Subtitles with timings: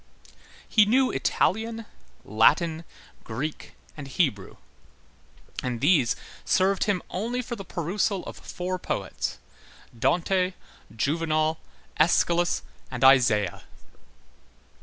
[0.67, 1.85] He knew Italian,
[2.25, 2.85] Latin,
[3.23, 4.55] Greek, and Hebrew;
[5.61, 9.37] and these served him only for the perusal of four poets:
[9.99, 10.55] Dante,
[10.95, 11.59] Juvenal,
[11.99, 13.65] Æschylus, and Isaiah.